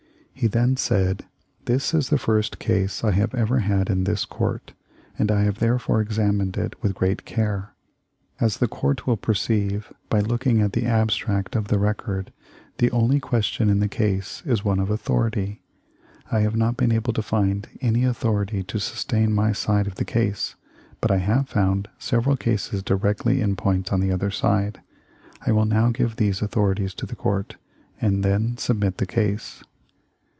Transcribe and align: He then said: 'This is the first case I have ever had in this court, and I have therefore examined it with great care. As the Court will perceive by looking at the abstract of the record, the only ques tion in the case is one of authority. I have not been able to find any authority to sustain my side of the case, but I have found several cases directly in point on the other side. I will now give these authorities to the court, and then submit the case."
He 0.33 0.47
then 0.47 0.75
said: 0.75 1.25
'This 1.65 1.93
is 1.93 2.09
the 2.09 2.17
first 2.17 2.57
case 2.57 3.03
I 3.03 3.11
have 3.11 3.35
ever 3.35 3.59
had 3.59 3.91
in 3.91 4.05
this 4.05 4.25
court, 4.25 4.73
and 5.19 5.29
I 5.31 5.41
have 5.43 5.59
therefore 5.59 6.01
examined 6.01 6.57
it 6.57 6.73
with 6.81 6.95
great 6.95 7.25
care. 7.25 7.75
As 8.39 8.57
the 8.57 8.67
Court 8.67 9.05
will 9.05 9.17
perceive 9.17 9.93
by 10.09 10.19
looking 10.19 10.59
at 10.59 10.73
the 10.73 10.87
abstract 10.87 11.55
of 11.55 11.67
the 11.67 11.77
record, 11.77 12.33
the 12.79 12.89
only 12.89 13.19
ques 13.19 13.45
tion 13.45 13.69
in 13.69 13.81
the 13.81 13.87
case 13.87 14.41
is 14.43 14.65
one 14.65 14.79
of 14.79 14.89
authority. 14.89 15.61
I 16.31 16.39
have 16.39 16.55
not 16.55 16.75
been 16.75 16.91
able 16.91 17.13
to 17.13 17.21
find 17.21 17.67
any 17.79 18.03
authority 18.03 18.63
to 18.63 18.79
sustain 18.79 19.33
my 19.33 19.51
side 19.51 19.85
of 19.85 19.93
the 19.95 20.05
case, 20.05 20.55
but 21.01 21.11
I 21.11 21.17
have 21.17 21.49
found 21.49 21.87
several 21.99 22.35
cases 22.35 22.81
directly 22.81 23.41
in 23.41 23.55
point 23.55 23.93
on 23.93 23.99
the 23.99 24.11
other 24.11 24.31
side. 24.31 24.81
I 25.45 25.51
will 25.51 25.65
now 25.65 25.91
give 25.91 26.15
these 26.15 26.41
authorities 26.41 26.95
to 26.95 27.05
the 27.05 27.15
court, 27.15 27.57
and 28.01 28.23
then 28.23 28.57
submit 28.57 28.97
the 28.97 29.05
case." 29.05 29.61